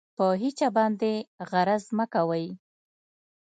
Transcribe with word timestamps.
په 0.17 0.25
هېچا 0.41 0.67
باندې 0.77 1.11
غرض 1.49 1.85
مه 1.97 2.05
کوئ. 2.13 2.47